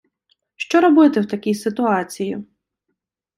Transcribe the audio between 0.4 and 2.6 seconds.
Що робити в такій ситуації?